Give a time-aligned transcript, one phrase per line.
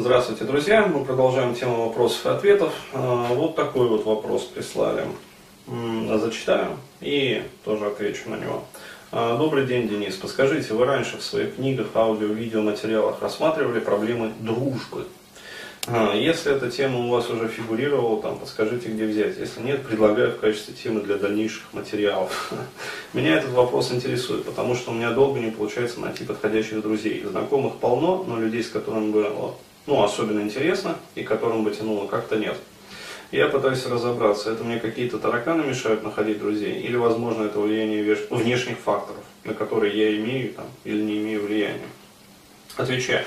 [0.00, 0.86] Здравствуйте, друзья!
[0.86, 2.72] Мы продолжаем тему вопросов и ответов.
[2.92, 5.04] А, вот такой вот вопрос прислали.
[5.66, 8.64] Зачитаю и тоже отвечу на него.
[9.10, 10.14] А, добрый день, Денис.
[10.14, 15.04] Подскажите, вы раньше в своих книгах, аудио, видео, материалах рассматривали проблемы дружбы?
[15.88, 19.36] А, если эта тема у вас уже фигурировала, там, подскажите, где взять.
[19.36, 22.52] Если нет, предлагаю в качестве темы для дальнейших материалов.
[23.14, 27.24] Меня этот вопрос интересует, потому что у меня долго не получается найти подходящих друзей.
[27.24, 29.56] Знакомых полно, но людей, с которыми было
[29.88, 32.56] ну, особенно интересно и которым бы тянуло, как-то нет.
[33.32, 38.78] Я пытаюсь разобраться, это мне какие-то тараканы мешают находить друзей, или, возможно, это влияние внешних
[38.78, 41.88] факторов, на которые я имею там, или не имею влияния.
[42.76, 43.24] Отвечаю.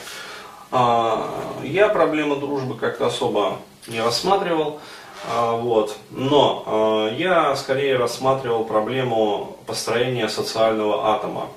[0.72, 1.30] А,
[1.64, 3.58] я проблему дружбы как-то особо
[3.88, 4.80] не рассматривал,
[5.28, 5.98] а, вот.
[6.12, 11.48] но а, я скорее рассматривал проблему построения социального атома.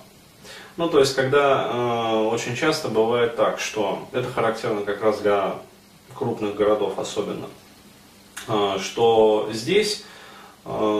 [0.76, 5.54] Ну, то есть, когда очень часто бывает так, что это характерно как раз для
[6.14, 7.46] крупных городов особенно,
[8.80, 10.04] что здесь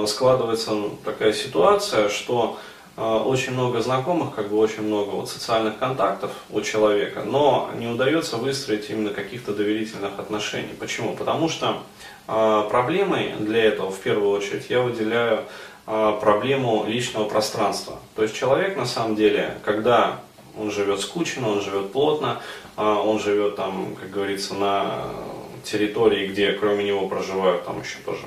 [0.07, 2.59] складывается такая ситуация, что
[2.97, 7.89] а, очень много знакомых, как бы очень много вот социальных контактов у человека, но не
[7.89, 10.75] удается выстроить именно каких-то доверительных отношений.
[10.79, 11.17] Почему?
[11.17, 11.79] Потому что
[12.29, 15.43] э, проблемой для этого в первую очередь я выделяю э,
[15.85, 17.99] проблему личного пространства.
[18.17, 20.21] То есть человек на самом деле, когда
[20.59, 22.41] он живет скучно, он живет плотно,
[22.77, 25.05] э, он живет там, как говорится, на
[25.65, 28.27] территории, где кроме него проживают там еще тоже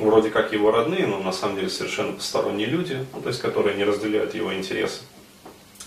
[0.00, 3.76] вроде как его родные, но на самом деле совершенно посторонние люди, ну, то есть которые
[3.76, 5.00] не разделяют его интересы.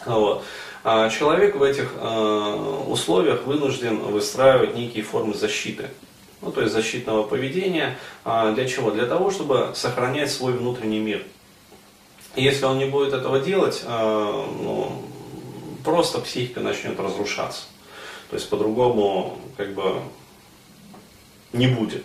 [0.06, 0.44] Вот.
[0.84, 5.90] А человек в этих э, условиях вынужден выстраивать некие формы защиты.
[6.44, 7.98] Ну, то есть защитного поведения.
[8.26, 8.92] А для чего?
[8.92, 11.24] Для того, чтобы сохранять свой внутренний мир.
[12.36, 15.04] Если он не будет этого делать, э, ну,
[15.84, 17.64] просто психика начнет разрушаться.
[18.30, 20.02] То есть по-другому как бы
[21.54, 22.04] не будет.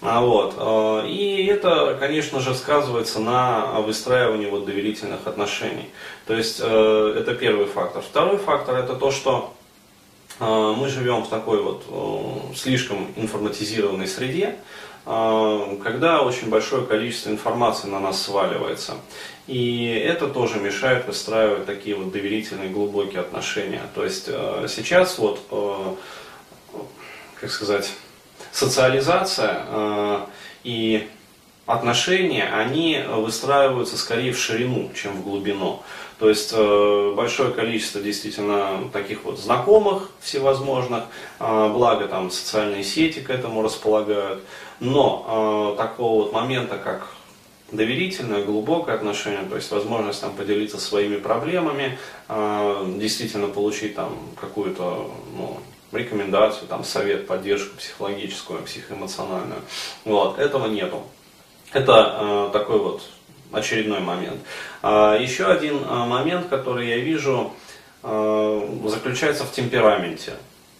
[0.00, 0.54] А вот.
[0.56, 5.90] Э, и это, конечно же, сказывается на выстраивании вот доверительных отношений.
[6.26, 8.02] То есть э, это первый фактор.
[8.02, 9.52] Второй фактор это то, что
[10.38, 11.84] мы живем в такой вот
[12.56, 14.56] слишком информатизированной среде,
[15.04, 18.94] когда очень большое количество информации на нас сваливается.
[19.46, 23.82] И это тоже мешает выстраивать такие вот доверительные глубокие отношения.
[23.94, 25.40] То есть сейчас вот,
[27.40, 27.90] как сказать,
[28.56, 30.26] социализация э,
[30.64, 31.08] и
[31.66, 35.82] отношения, они выстраиваются скорее в ширину, чем в глубину.
[36.18, 41.04] То есть э, большое количество действительно таких вот знакомых всевозможных,
[41.40, 44.42] э, благо там социальные сети к этому располагают,
[44.80, 47.08] но такого вот момента, как
[47.72, 55.58] доверительное, глубокое отношение, то есть возможность там поделиться своими проблемами, действительно получить там какую-то ну,
[55.92, 59.60] рекомендацию, там, совет, поддержку психологическую, психоэмоциональную.
[60.04, 61.02] Вот, этого нету.
[61.72, 63.02] Это э, такой вот
[63.52, 64.40] очередной момент.
[64.82, 67.52] А, еще один э, момент, который я вижу,
[68.02, 70.32] э, заключается в темпераменте.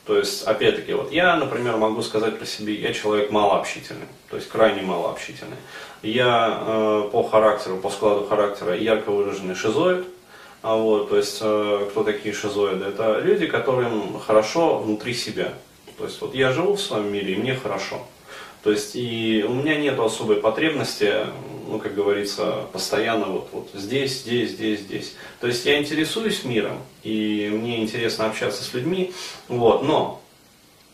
[0.04, 4.48] То есть, опять-таки, вот я, например, могу сказать про себя, я человек малообщительный, то есть
[4.48, 5.56] крайне малообщительный.
[6.02, 10.06] Я по характеру, по складу характера ярко выраженный шизоид,
[10.62, 12.84] а вот, то есть, кто такие шизоиды?
[12.84, 15.54] Это люди, которым хорошо внутри себя.
[15.98, 18.06] То есть, вот я живу в своем мире, и мне хорошо.
[18.66, 21.28] То есть, и у меня нет особой потребности,
[21.68, 25.14] ну, как говорится, постоянно вот, вот здесь, здесь, здесь, здесь.
[25.40, 29.12] То есть, я интересуюсь миром, и мне интересно общаться с людьми,
[29.46, 30.20] вот, но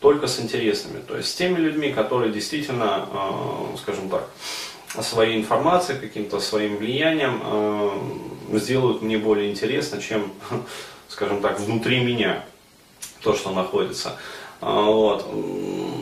[0.00, 1.00] только с интересными.
[1.00, 4.28] То есть, с теми людьми, которые действительно, э, скажем так,
[5.02, 10.30] своей информацией, каким-то своим влиянием э, сделают мне более интересно, чем,
[11.08, 12.44] скажем так, внутри меня
[13.22, 14.18] то, что находится.
[14.62, 15.26] А, вот.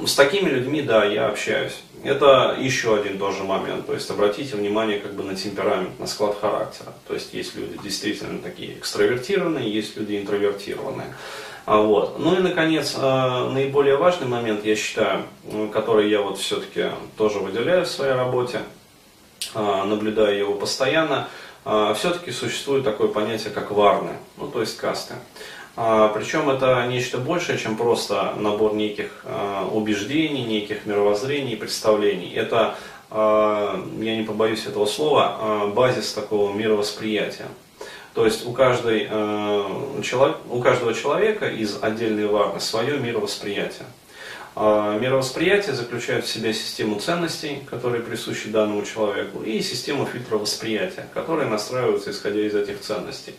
[0.06, 1.82] С такими людьми, да, я общаюсь.
[2.04, 3.86] Это еще один тоже момент.
[3.86, 6.92] То есть обратите внимание как бы на темперамент, на склад характера.
[7.08, 11.14] То есть есть люди действительно такие экстравертированные, есть люди интровертированные.
[11.66, 12.18] А вот.
[12.18, 15.24] Ну и, наконец, э, наиболее важный момент, я считаю,
[15.72, 16.86] который я вот все-таки
[17.18, 18.60] тоже выделяю в своей работе–
[19.54, 21.28] а, наблюдаю его постоянно,
[21.64, 25.14] все-таки существует такое понятие, как варны, ну то есть касты.
[25.76, 29.24] А, Причем это нечто большее, чем просто набор неких
[29.72, 32.32] убеждений, неких мировоззрений, представлений.
[32.34, 32.76] Это,
[33.10, 37.48] я не побоюсь этого слова, базис такого мировосприятия.
[38.14, 43.86] То есть у, каждой, у каждого человека из отдельной варны свое мировосприятие.
[44.56, 51.06] А мировосприятие заключает в себе систему ценностей, которые присущи данному человеку, и систему фильтра восприятия,
[51.14, 53.34] которые настраиваются исходя из этих ценностей.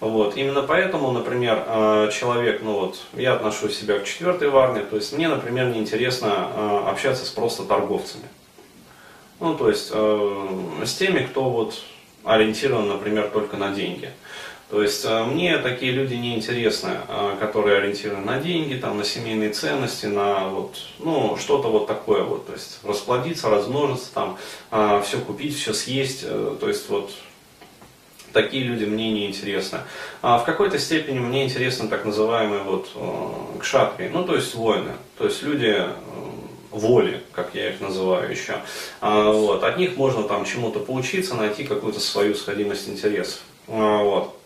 [0.00, 0.36] Вот.
[0.36, 5.12] Именно поэтому, например, а, человек, ну вот, я отношу себя к четвертой варне, то есть
[5.12, 8.24] мне, например, неинтересно а, общаться с просто торговцами.
[9.40, 11.80] Ну, то есть с теми, кто вот
[12.24, 14.10] ориентирован, например, только на деньги.
[14.70, 19.04] То есть э, мне такие люди не интересны, э, которые ориентированы на деньги, там, на
[19.04, 22.46] семейные ценности, на вот, ну, что-то вот такое вот.
[22.46, 24.36] То есть расплодиться, размножиться, там,
[24.70, 26.26] э, все купить, все съесть.
[26.28, 27.10] То есть вот
[28.34, 29.78] такие люди мне не интересны.
[30.20, 32.90] А в какой-то степени мне интересны так называемые вот
[33.58, 35.82] кшатри, ну то есть воины, то есть люди
[36.70, 38.60] воли, как я их называю еще.
[39.00, 39.64] А, вот.
[39.64, 43.40] От них можно там чему-то поучиться, найти какую-то свою сходимость интересов.
[43.68, 44.38] А, вот.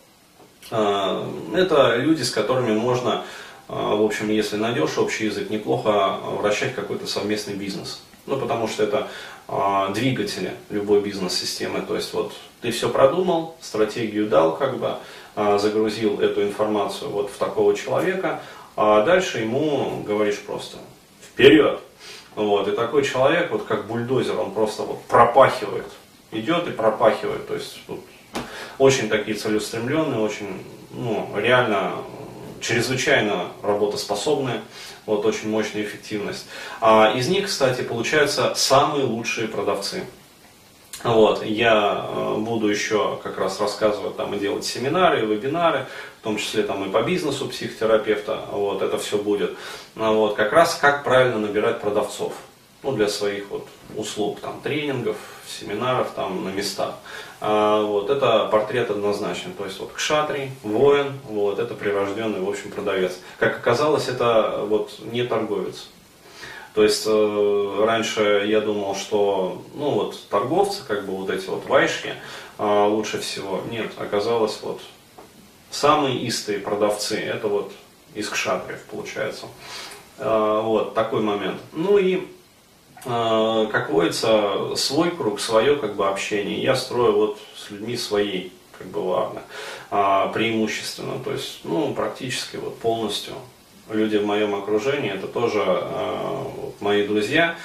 [0.71, 3.25] А, это люди, с которыми можно,
[3.69, 8.03] а, в общем, если найдешь общий язык, неплохо вращать какой-то совместный бизнес.
[8.27, 9.09] Ну, потому что это
[9.49, 11.83] а, двигатели любой бизнес-системы.
[11.83, 14.97] То есть вот ты все продумал, стратегию дал, как бы,
[15.35, 18.43] загрузил эту информацию вот в такого человека,
[18.77, 20.77] а дальше ему говоришь просто
[21.23, 21.81] вперед.
[22.35, 25.87] Вот, и такой человек, вот как бульдозер, он просто вот пропахивает,
[26.31, 27.47] идет и пропахивает.
[27.47, 28.01] То есть вот,
[28.79, 31.93] очень такие целеустремленные, очень, ну, реально
[32.61, 34.61] чрезвычайно работоспособные,
[35.07, 36.47] вот очень мощная эффективность.
[36.81, 40.05] А из них, кстати, получаются самые лучшие продавцы.
[41.03, 45.87] Вот, я э, буду еще как раз рассказывать там и делать семинары, и вебинары,
[46.21, 49.57] в том числе там и по бизнесу психотерапевта, вот, это все будет.
[49.97, 52.35] Вот, как раз как правильно набирать продавцов
[52.83, 56.95] ну, для своих вот услуг, там, тренингов, семинаров там на местах.
[57.41, 62.71] А, вот, это портрет однозначный, то есть вот кшатри, воин, вот, это прирожденный, в общем,
[62.71, 63.19] продавец.
[63.39, 65.89] Как оказалось, это вот не торговец.
[66.75, 71.67] То есть э, раньше я думал, что ну вот торговцы, как бы вот эти вот
[71.67, 72.15] вайшки,
[72.59, 73.61] э, лучше всего.
[73.71, 74.81] Нет, оказалось вот
[75.71, 77.73] самые истые продавцы, это вот
[78.15, 79.47] из кшатриев получается.
[80.17, 81.61] Э, вот такой момент.
[81.73, 82.27] Ну и а,
[83.05, 86.63] как водится, свой круг, свое как бы общение.
[86.63, 89.41] Я строю вот с людьми своей как бы варны,
[89.91, 93.35] а, преимущественно, то есть, ну, практически вот полностью
[93.91, 97.57] люди в моем окружении, это тоже а, вот, мои друзья,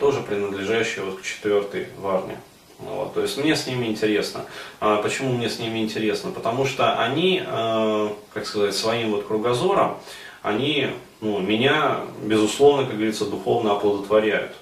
[0.00, 2.38] тоже принадлежащие вот к четвертой варне.
[2.78, 4.44] Вот, то есть мне с ними интересно.
[4.80, 6.30] А почему мне с ними интересно?
[6.30, 9.98] Потому что они, э, как сказать, своим вот кругозором,
[10.42, 10.90] они
[11.20, 14.52] ну, меня, безусловно, как говорится, духовно оплодотворяют.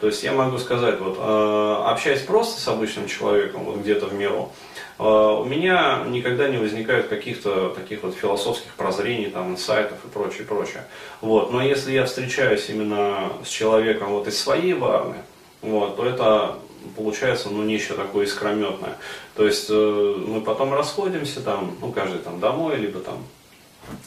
[0.00, 4.14] То есть я могу сказать, вот, э, общаясь просто с обычным человеком, вот где-то в
[4.14, 4.50] миру,
[4.98, 10.44] э, у меня никогда не возникает каких-то таких вот философских прозрений, там, инсайтов и прочее,
[10.46, 10.84] прочее.
[11.20, 11.52] Вот.
[11.52, 15.16] Но если я встречаюсь именно с человеком вот из своей варны,
[15.62, 16.56] вот, то это
[16.96, 18.98] получается, ну, нечто такое искрометное.
[19.36, 23.24] То есть э, мы потом расходимся там, ну, каждый там домой, либо там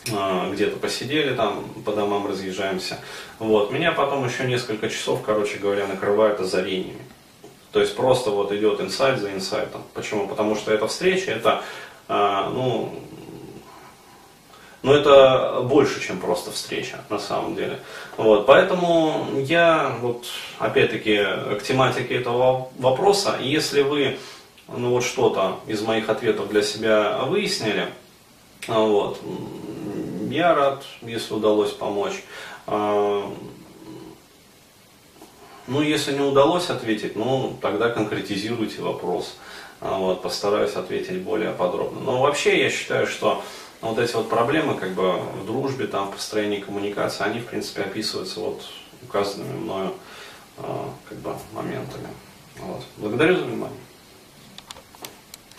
[0.05, 2.97] где-то посидели там, по домам разъезжаемся.
[3.39, 3.71] Вот.
[3.71, 7.01] Меня потом еще несколько часов, короче говоря, накрывает озарениями.
[7.71, 9.83] То есть просто вот идет инсайт за инсайтом.
[9.93, 10.27] Почему?
[10.27, 11.61] Потому что эта встреча, это,
[12.07, 12.97] а, ну,
[14.83, 17.79] но это больше, чем просто встреча, на самом деле.
[18.15, 20.25] Вот, поэтому я, вот,
[20.59, 21.17] опять-таки,
[21.59, 24.17] к тематике этого вопроса, если вы,
[24.69, 27.87] ну, вот что-то из моих ответов для себя выяснили,
[28.67, 29.19] вот,
[30.29, 32.23] я рад, если удалось помочь.
[32.65, 33.31] А,
[35.67, 39.35] ну, если не удалось ответить, ну, тогда конкретизируйте вопрос.
[39.79, 41.99] А, вот, постараюсь ответить более подробно.
[41.99, 43.43] Но вообще я считаю, что
[43.81, 47.83] вот эти вот проблемы как бы в дружбе, там, в построении коммуникации, они, в принципе,
[47.83, 48.63] описываются вот
[49.03, 49.93] указанными мною
[50.57, 52.07] а, как бы моментами.
[52.59, 52.83] Вот.
[52.97, 53.77] Благодарю за внимание.